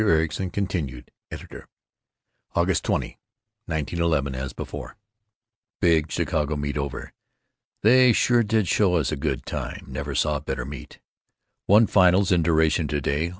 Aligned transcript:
ERICSON, 0.03 0.49
CONTINUED.—EDITOR) 0.49 1.67
UGUST 2.55 2.83
20, 2.83 3.19
(1911, 3.67 4.33
as 4.33 4.51
before): 4.51 4.95
Big 5.79 6.09
Chicago 6.11 6.55
meet 6.57 6.75
over. 6.75 7.13
They 7.83 8.11
sure 8.11 8.41
did 8.41 8.67
show 8.67 8.95
us 8.95 9.11
a 9.11 9.15
good 9.15 9.45
time. 9.45 9.85
Never 9.87 10.15
saw 10.15 10.39
better 10.39 10.65
meet. 10.65 10.97
Won 11.67 11.85
finals 11.85 12.31
in 12.31 12.41
duration 12.41 12.87
to 12.87 12.99
day. 12.99 13.29